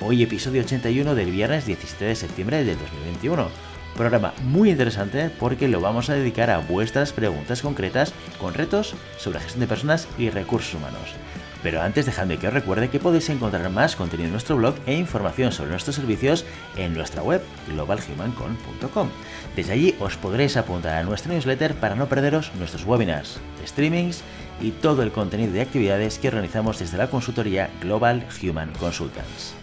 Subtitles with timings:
[0.00, 3.48] Hoy episodio 81 del viernes 17 de septiembre del 2021.
[3.96, 9.40] Programa muy interesante porque lo vamos a dedicar a vuestras preguntas concretas con retos sobre
[9.40, 11.16] gestión de personas y recursos humanos.
[11.64, 14.94] Pero antes dejadme que os recuerde que podéis encontrar más contenido en nuestro blog e
[14.94, 16.44] información sobre nuestros servicios
[16.76, 19.08] en nuestra web globalhumancon.com.
[19.56, 24.22] Desde allí os podréis apuntar a nuestra newsletter para no perderos nuestros webinars, streamings
[24.60, 29.56] y todo el contenido de actividades que organizamos desde la consultoría Global Human Consultants.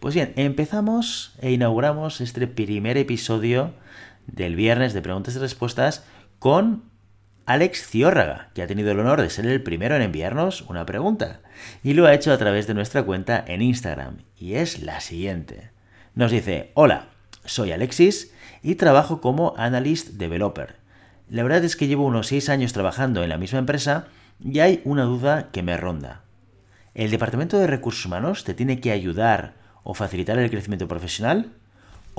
[0.00, 3.74] Pues bien, empezamos e inauguramos este primer episodio
[4.28, 6.04] del viernes de preguntas y respuestas
[6.38, 6.84] con
[7.46, 11.40] Alex Ciórraga, que ha tenido el honor de ser el primero en enviarnos una pregunta.
[11.82, 14.18] Y lo ha hecho a través de nuestra cuenta en Instagram.
[14.38, 15.72] Y es la siguiente.
[16.14, 17.08] Nos dice, hola,
[17.44, 20.76] soy Alexis y trabajo como Analyst Developer.
[21.28, 24.06] La verdad es que llevo unos 6 años trabajando en la misma empresa
[24.40, 26.22] y hay una duda que me ronda.
[26.94, 31.52] ¿El Departamento de Recursos Humanos te tiene que ayudar o facilitar el crecimiento profesional?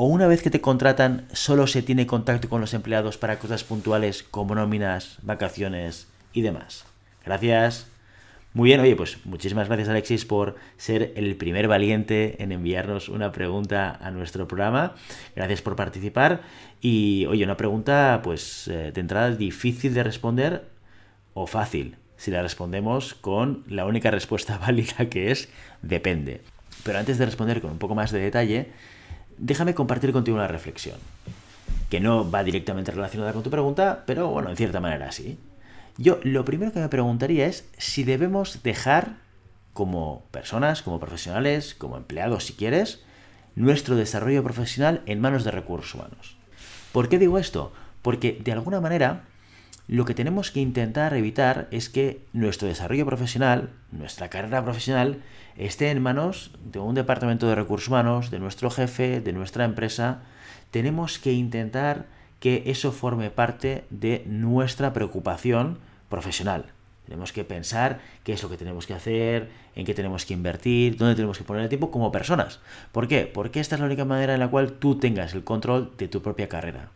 [0.02, 3.66] o una vez que te contratan solo se tiene contacto con los empleados para cosas
[3.66, 6.86] puntuales como nóminas, vacaciones y demás.
[7.26, 7.86] Gracias.
[8.54, 13.34] Muy bien, oye, pues muchísimas gracias Alexis por ser el primer valiente en enviarnos una
[13.34, 14.96] pregunta a nuestro programa.
[15.36, 16.44] Gracias por participar.
[16.80, 20.70] Y oye, una pregunta pues eh, de entrada difícil de responder
[21.34, 25.50] o fácil si la respondemos con la única respuesta válida que es
[25.82, 26.40] depende.
[26.84, 28.72] Pero antes de responder con un poco más de detalle,
[29.38, 30.98] déjame compartir contigo una reflexión,
[31.90, 35.38] que no va directamente relacionada con tu pregunta, pero bueno, en cierta manera sí.
[35.98, 39.18] Yo lo primero que me preguntaría es si debemos dejar
[39.73, 43.02] como personas, como profesionales, como empleados si quieres,
[43.56, 46.38] nuestro desarrollo profesional en manos de recursos humanos.
[46.92, 47.73] ¿Por qué digo esto?
[48.02, 49.23] Porque de alguna manera
[49.89, 55.23] lo que tenemos que intentar evitar es que nuestro desarrollo profesional, nuestra carrera profesional,
[55.58, 60.20] esté en manos de un departamento de recursos humanos, de nuestro jefe, de nuestra empresa.
[60.70, 62.05] Tenemos que intentar
[62.39, 66.66] que eso forme parte de nuestra preocupación profesional.
[67.06, 70.98] Tenemos que pensar qué es lo que tenemos que hacer, en qué tenemos que invertir,
[70.98, 72.60] dónde tenemos que poner el tiempo como personas.
[72.92, 73.26] ¿Por qué?
[73.26, 76.21] Porque esta es la única manera en la cual tú tengas el control de tu
[76.21, 76.92] propia carrera.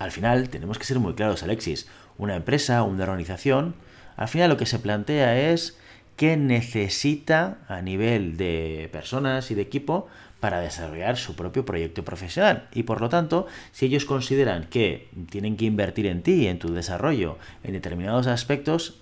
[0.00, 1.86] Al final, tenemos que ser muy claros, Alexis
[2.20, 3.74] una empresa, una organización,
[4.16, 5.78] al final lo que se plantea es
[6.16, 10.06] qué necesita a nivel de personas y de equipo
[10.38, 12.68] para desarrollar su propio proyecto profesional.
[12.72, 16.74] Y por lo tanto, si ellos consideran que tienen que invertir en ti, en tu
[16.74, 19.00] desarrollo, en determinados aspectos,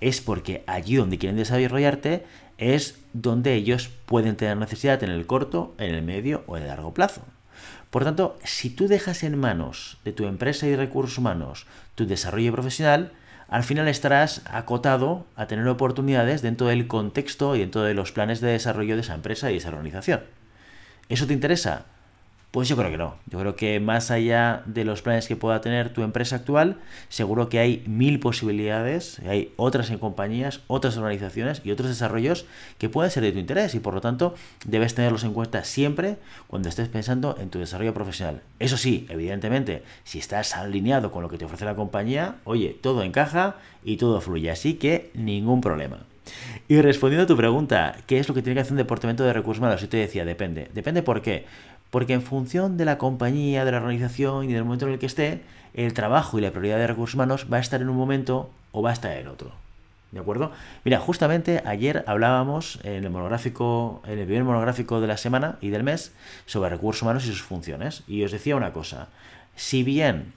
[0.00, 2.24] es porque allí donde quieren desarrollarte
[2.58, 6.68] es donde ellos pueden tener necesidad en el corto, en el medio o en el
[6.68, 7.22] largo plazo.
[7.90, 12.52] Por tanto, si tú dejas en manos de tu empresa y recursos humanos tu desarrollo
[12.52, 13.12] profesional,
[13.48, 18.40] al final estarás acotado a tener oportunidades dentro del contexto y dentro de los planes
[18.40, 20.20] de desarrollo de esa empresa y esa organización.
[21.08, 21.86] ¿Eso te interesa?
[22.50, 23.14] Pues yo creo que no.
[23.26, 26.78] Yo creo que más allá de los planes que pueda tener tu empresa actual,
[27.10, 32.46] seguro que hay mil posibilidades, hay otras en compañías, otras organizaciones y otros desarrollos
[32.78, 36.16] que pueden ser de tu interés y por lo tanto debes tenerlos en cuenta siempre
[36.46, 38.40] cuando estés pensando en tu desarrollo profesional.
[38.60, 43.02] Eso sí, evidentemente, si estás alineado con lo que te ofrece la compañía, oye, todo
[43.02, 46.07] encaja y todo fluye, así que ningún problema.
[46.68, 49.32] Y respondiendo a tu pregunta, ¿qué es lo que tiene que hacer un departamento de
[49.32, 49.80] recursos humanos?
[49.80, 50.70] Yo te decía, depende.
[50.74, 51.46] Depende por qué.
[51.90, 55.06] Porque en función de la compañía, de la organización y del momento en el que
[55.06, 55.42] esté,
[55.74, 58.82] el trabajo y la prioridad de recursos humanos va a estar en un momento o
[58.82, 59.52] va a estar en otro.
[60.10, 60.52] ¿De acuerdo?
[60.84, 65.68] Mira, justamente ayer hablábamos en el monográfico, en el primer monográfico de la semana y
[65.68, 66.12] del mes
[66.46, 68.04] sobre recursos humanos y sus funciones.
[68.08, 69.08] Y os decía una cosa.
[69.54, 70.32] Si bien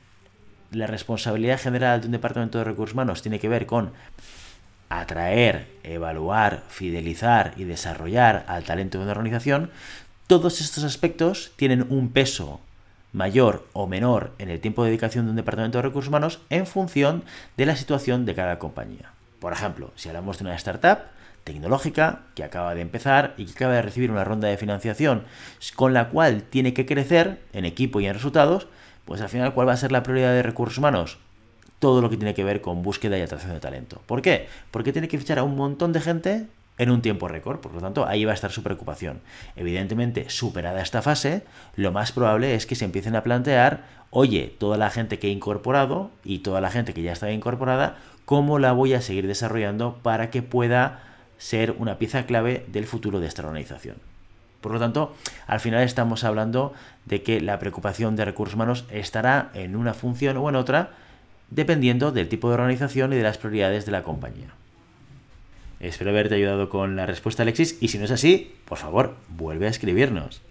[0.71, 3.91] la responsabilidad general de un departamento de recursos humanos tiene que ver con
[4.99, 9.71] atraer, evaluar, fidelizar y desarrollar al talento de una organización,
[10.27, 12.59] todos estos aspectos tienen un peso
[13.13, 16.65] mayor o menor en el tiempo de dedicación de un departamento de recursos humanos en
[16.65, 17.23] función
[17.57, 19.11] de la situación de cada compañía.
[19.39, 20.99] Por ejemplo, si hablamos de una startup
[21.43, 25.23] tecnológica que acaba de empezar y que acaba de recibir una ronda de financiación
[25.75, 28.67] con la cual tiene que crecer en equipo y en resultados,
[29.05, 31.17] pues al final, ¿cuál va a ser la prioridad de recursos humanos?
[31.81, 34.01] Todo lo que tiene que ver con búsqueda y atracción de talento.
[34.05, 34.47] ¿Por qué?
[34.69, 36.45] Porque tiene que fichar a un montón de gente
[36.77, 37.59] en un tiempo récord.
[37.59, 39.19] Por lo tanto, ahí va a estar su preocupación.
[39.55, 41.41] Evidentemente, superada esta fase,
[41.75, 45.31] lo más probable es que se empiecen a plantear, oye, toda la gente que he
[45.31, 49.97] incorporado y toda la gente que ya está incorporada, ¿cómo la voy a seguir desarrollando
[50.03, 51.03] para que pueda
[51.39, 53.97] ser una pieza clave del futuro de esta organización?
[54.61, 55.15] Por lo tanto,
[55.47, 56.73] al final estamos hablando
[57.05, 60.91] de que la preocupación de recursos humanos estará en una función o en otra,
[61.51, 64.47] dependiendo del tipo de organización y de las prioridades de la compañía.
[65.79, 69.65] Espero haberte ayudado con la respuesta, Alexis, y si no es así, por favor, vuelve
[69.65, 70.41] a escribirnos.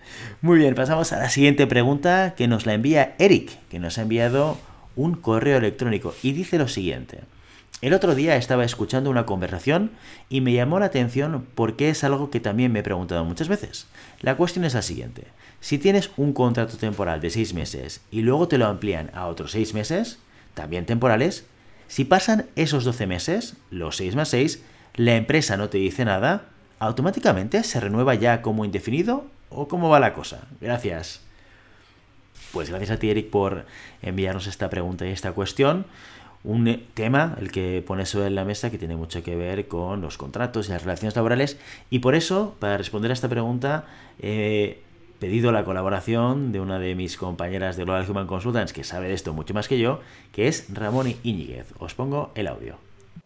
[0.40, 4.02] Muy bien, pasamos a la siguiente pregunta que nos la envía Eric, que nos ha
[4.02, 4.58] enviado
[4.96, 7.20] un correo electrónico y dice lo siguiente.
[7.80, 9.92] El otro día estaba escuchando una conversación
[10.28, 13.86] y me llamó la atención porque es algo que también me he preguntado muchas veces.
[14.20, 15.28] La cuestión es la siguiente.
[15.60, 19.52] Si tienes un contrato temporal de seis meses y luego te lo amplían a otros
[19.52, 20.18] seis meses,
[20.54, 21.44] también temporales,
[21.88, 24.62] si pasan esos 12 meses, los 6 más 6,
[24.94, 26.44] la empresa no te dice nada,
[26.78, 30.46] automáticamente se renueva ya como indefinido o cómo va la cosa.
[30.60, 31.20] Gracias.
[32.52, 33.64] Pues gracias a ti, Eric, por
[34.02, 35.84] enviarnos esta pregunta y esta cuestión.
[36.42, 40.16] Un tema, el que pone sobre la mesa, que tiene mucho que ver con los
[40.16, 41.58] contratos y las relaciones laborales.
[41.90, 43.84] Y por eso, para responder a esta pregunta,
[44.20, 44.80] he
[45.20, 49.14] pedido la colaboración de una de mis compañeras de Global Human Consultants, que sabe de
[49.14, 50.00] esto mucho más que yo,
[50.32, 51.74] que es Ramón Iñiguez.
[51.78, 52.76] Os pongo el audio.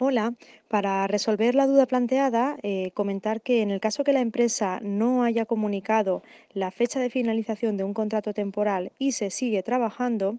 [0.00, 0.34] Hola,
[0.68, 5.22] para resolver la duda planteada, eh, comentar que en el caso que la empresa no
[5.22, 10.38] haya comunicado la fecha de finalización de un contrato temporal y se sigue trabajando,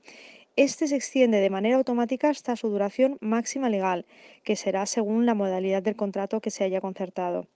[0.56, 4.06] este se extiende de manera automática hasta su duración máxima legal,
[4.44, 7.48] que será según la modalidad del contrato que se haya concertado.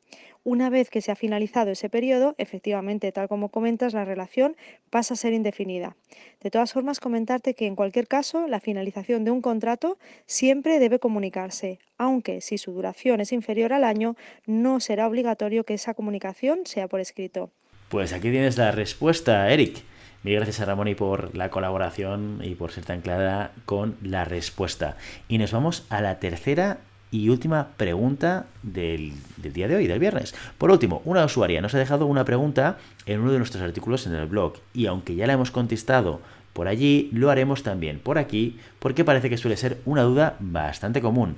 [0.44, 4.56] Una vez que se ha finalizado ese periodo, efectivamente, tal como comentas, la relación
[4.90, 5.96] pasa a ser indefinida.
[6.42, 11.00] De todas formas, comentarte que en cualquier caso, la finalización de un contrato siempre debe
[11.00, 16.66] comunicarse, aunque si su duración es inferior al año, no será obligatorio que esa comunicación
[16.66, 17.52] sea por escrito.
[17.90, 19.84] Pues aquí tienes la respuesta, Eric.
[20.21, 24.25] Mil gracias a Ramón y por la colaboración y por ser tan clara con la
[24.25, 24.98] respuesta.
[25.30, 26.80] Y nos vamos a la tercera
[27.10, 30.36] y última pregunta del, día de hoy, del viernes.
[30.57, 34.13] Por último, una usuaria nos ha dejado una pregunta en uno de nuestros artículos en
[34.13, 36.19] el blog y aunque ya la hemos contestado
[36.51, 41.00] por allí, lo haremos también por aquí porque parece que suele ser una duda bastante
[41.00, 41.38] común.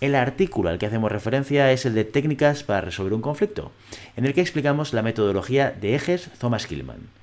[0.00, 3.72] El artículo al que hacemos referencia es el de técnicas para resolver un conflicto,
[4.16, 7.19] en el que explicamos la metodología de ejes Thomas Killman.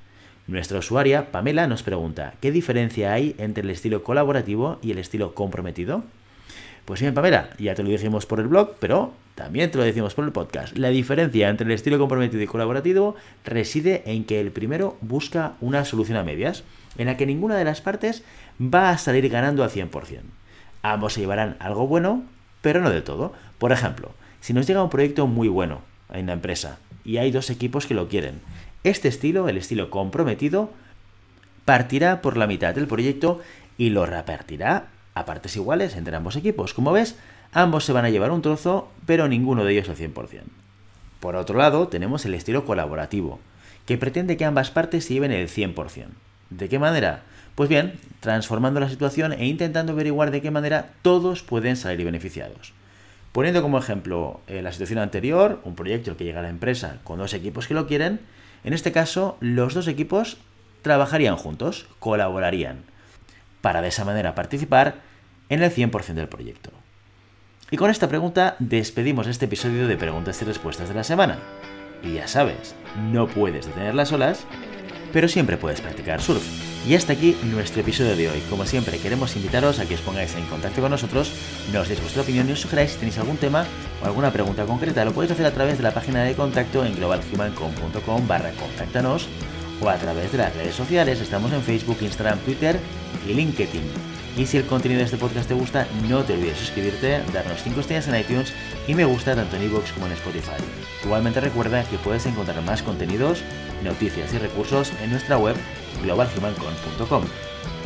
[0.47, 5.35] Nuestra usuaria, Pamela, nos pregunta, ¿qué diferencia hay entre el estilo colaborativo y el estilo
[5.35, 6.03] comprometido?
[6.85, 10.13] Pues bien, Pamela, ya te lo dijimos por el blog, pero también te lo decimos
[10.13, 10.77] por el podcast.
[10.77, 15.83] La diferencia entre el estilo comprometido y colaborativo reside en que el primero busca una
[15.83, 16.63] solución a medias,
[16.97, 18.23] en la que ninguna de las partes
[18.57, 20.21] va a salir ganando al 100%.
[20.81, 22.23] Ambos se llevarán algo bueno,
[22.61, 23.33] pero no de todo.
[23.57, 25.81] Por ejemplo, si nos llega un proyecto muy bueno
[26.13, 28.39] en la empresa y hay dos equipos que lo quieren,
[28.89, 30.71] este estilo, el estilo comprometido,
[31.65, 33.41] partirá por la mitad del proyecto
[33.77, 36.73] y lo repartirá a partes iguales entre ambos equipos.
[36.73, 37.15] Como ves,
[37.51, 40.43] ambos se van a llevar un trozo, pero ninguno de ellos al 100%.
[41.19, 43.39] Por otro lado, tenemos el estilo colaborativo,
[43.85, 46.07] que pretende que ambas partes se lleven el 100%.
[46.49, 47.23] ¿De qué manera?
[47.55, 52.73] Pues bien, transformando la situación e intentando averiguar de qué manera todos pueden salir beneficiados.
[53.31, 57.19] Poniendo como ejemplo eh, la situación anterior, un proyecto que llega a la empresa con
[57.19, 58.19] dos equipos que lo quieren,
[58.63, 60.37] en este caso los dos equipos
[60.81, 62.83] trabajarían juntos, colaborarían,
[63.61, 64.95] para de esa manera participar
[65.49, 66.71] en el 100% del proyecto.
[67.69, 71.37] Y con esta pregunta despedimos este episodio de preguntas y respuestas de la semana.
[72.03, 72.75] Y ya sabes,
[73.11, 74.45] no puedes detenerlas solas,
[75.11, 76.76] pero siempre puedes practicar surf.
[76.87, 78.39] Y hasta aquí nuestro episodio de hoy.
[78.49, 81.33] Como siempre, queremos invitaros a que os pongáis en contacto con nosotros,
[81.73, 83.65] nos deis vuestra opinión y os sugeráis si tenéis algún tema
[84.01, 85.03] o alguna pregunta concreta.
[85.03, 89.27] Lo podéis hacer a través de la página de contacto en globalhumancom.com barra contáctanos
[89.81, 91.19] o a través de las redes sociales.
[91.19, 92.79] Estamos en Facebook, Instagram, Twitter
[93.27, 94.17] y LinkedIn.
[94.37, 97.79] Y si el contenido de este podcast te gusta, no te olvides suscribirte, darnos 5
[97.79, 98.53] estrellas en iTunes
[98.87, 100.61] y me gusta tanto en iVoox como en Spotify.
[101.03, 103.41] Igualmente recuerda que puedes encontrar más contenidos,
[103.83, 105.55] noticias y recursos en nuestra web
[106.03, 107.23] globalhumancon.com.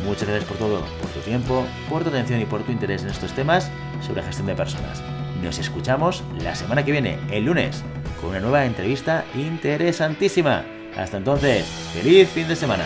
[0.04, 3.08] Muchas gracias por todo, por tu tiempo, por tu atención y por tu interés en
[3.08, 3.70] estos temas
[4.06, 5.02] sobre gestión de personas.
[5.42, 7.82] Nos escuchamos la semana que viene, el lunes,
[8.20, 10.81] con una nueva entrevista interesantísima.
[10.96, 12.84] Hasta entonces, feliz fin de semana.